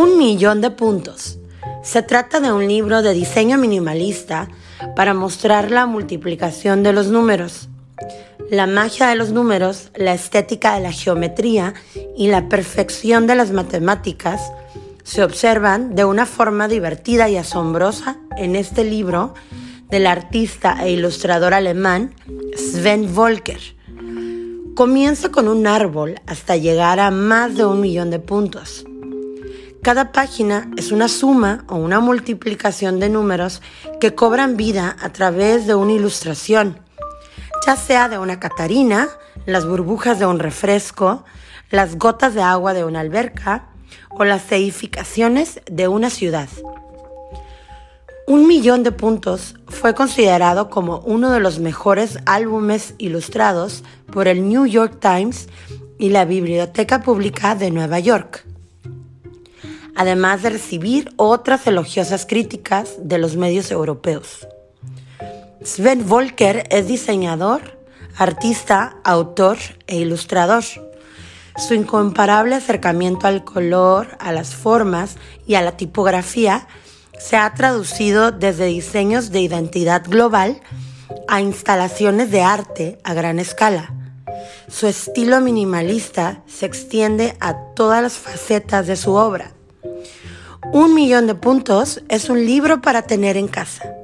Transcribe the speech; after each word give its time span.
Un 0.00 0.16
millón 0.16 0.60
de 0.60 0.70
puntos. 0.70 1.40
Se 1.82 2.02
trata 2.02 2.38
de 2.38 2.52
un 2.52 2.68
libro 2.68 3.02
de 3.02 3.14
diseño 3.14 3.58
minimalista 3.58 4.48
para 4.94 5.12
mostrar 5.12 5.72
la 5.72 5.86
multiplicación 5.86 6.84
de 6.84 6.92
los 6.92 7.08
números, 7.08 7.68
la 8.48 8.68
magia 8.68 9.08
de 9.08 9.16
los 9.16 9.32
números, 9.32 9.90
la 9.96 10.14
estética 10.14 10.76
de 10.76 10.82
la 10.82 10.92
geometría 10.92 11.74
y 12.16 12.28
la 12.28 12.48
perfección 12.48 13.26
de 13.26 13.34
las 13.34 13.50
matemáticas 13.50 14.52
se 15.02 15.24
observan 15.24 15.96
de 15.96 16.04
una 16.04 16.26
forma 16.26 16.68
divertida 16.68 17.28
y 17.28 17.36
asombrosa 17.36 18.18
en 18.36 18.54
este 18.54 18.84
libro 18.84 19.34
del 19.90 20.06
artista 20.06 20.76
e 20.84 20.92
ilustrador 20.92 21.54
alemán 21.54 22.14
Sven 22.56 23.12
Volker. 23.12 23.58
Comienza 24.76 25.30
con 25.30 25.48
un 25.48 25.66
árbol 25.66 26.20
hasta 26.28 26.56
llegar 26.56 27.00
a 27.00 27.10
más 27.10 27.56
de 27.56 27.64
un 27.64 27.80
millón 27.80 28.10
de 28.10 28.20
puntos. 28.20 28.84
Cada 29.82 30.10
página 30.10 30.70
es 30.76 30.90
una 30.90 31.08
suma 31.08 31.64
o 31.68 31.76
una 31.76 32.00
multiplicación 32.00 32.98
de 32.98 33.08
números 33.08 33.62
que 34.00 34.14
cobran 34.14 34.56
vida 34.56 34.96
a 35.00 35.10
través 35.10 35.66
de 35.66 35.74
una 35.74 35.92
ilustración, 35.92 36.80
ya 37.64 37.76
sea 37.76 38.08
de 38.08 38.18
una 38.18 38.40
catarina, 38.40 39.08
las 39.46 39.66
burbujas 39.66 40.18
de 40.18 40.26
un 40.26 40.40
refresco, 40.40 41.24
las 41.70 41.96
gotas 41.96 42.34
de 42.34 42.42
agua 42.42 42.74
de 42.74 42.84
una 42.84 43.00
alberca 43.00 43.68
o 44.10 44.24
las 44.24 44.50
edificaciones 44.50 45.60
de 45.70 45.86
una 45.86 46.10
ciudad. 46.10 46.48
Un 48.26 48.46
millón 48.46 48.82
de 48.82 48.92
puntos 48.92 49.54
fue 49.68 49.94
considerado 49.94 50.70
como 50.70 50.98
uno 51.06 51.30
de 51.30 51.40
los 51.40 51.60
mejores 51.60 52.18
álbumes 52.26 52.94
ilustrados 52.98 53.84
por 54.12 54.26
el 54.26 54.48
New 54.48 54.66
York 54.66 54.98
Times 55.00 55.48
y 55.98 56.10
la 56.10 56.24
Biblioteca 56.24 57.00
Pública 57.00 57.54
de 57.54 57.70
Nueva 57.70 58.00
York 58.00 58.47
además 59.98 60.42
de 60.42 60.50
recibir 60.50 61.12
otras 61.16 61.66
elogiosas 61.66 62.24
críticas 62.24 62.94
de 63.02 63.18
los 63.18 63.36
medios 63.36 63.72
europeos. 63.72 64.46
Sven 65.60 66.08
Volker 66.08 66.68
es 66.70 66.86
diseñador, 66.86 67.76
artista, 68.16 68.96
autor 69.02 69.58
e 69.88 69.96
ilustrador. 69.96 70.62
Su 71.56 71.74
incomparable 71.74 72.54
acercamiento 72.54 73.26
al 73.26 73.42
color, 73.42 74.16
a 74.20 74.30
las 74.30 74.54
formas 74.54 75.16
y 75.48 75.56
a 75.56 75.62
la 75.62 75.76
tipografía 75.76 76.68
se 77.18 77.36
ha 77.36 77.52
traducido 77.54 78.30
desde 78.30 78.66
diseños 78.66 79.32
de 79.32 79.40
identidad 79.40 80.04
global 80.06 80.60
a 81.26 81.40
instalaciones 81.40 82.30
de 82.30 82.42
arte 82.42 83.00
a 83.02 83.14
gran 83.14 83.40
escala. 83.40 83.92
Su 84.68 84.86
estilo 84.86 85.40
minimalista 85.40 86.44
se 86.46 86.66
extiende 86.66 87.36
a 87.40 87.56
todas 87.74 88.00
las 88.00 88.12
facetas 88.12 88.86
de 88.86 88.94
su 88.94 89.14
obra 89.14 89.57
un 90.72 90.94
millón 90.94 91.26
de 91.26 91.34
puntos 91.34 92.02
es 92.08 92.28
un 92.28 92.44
libro 92.44 92.80
para 92.80 93.02
tener 93.02 93.36
en 93.36 93.48
casa. 93.48 93.94